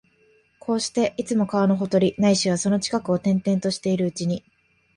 [0.57, 4.43] こうして、いつも川のほとり、ないしはその近くを転々としているうちに、